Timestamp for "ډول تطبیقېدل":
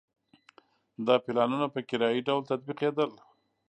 2.27-3.11